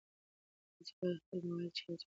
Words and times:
تاسي 0.75 0.93
باید 0.99 1.17
خپل 1.23 1.39
موبایل 1.47 1.69
چارج 1.77 1.81
کړئ. 1.85 1.97